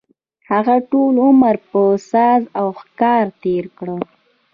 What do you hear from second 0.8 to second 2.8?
ټول عمر په ساز او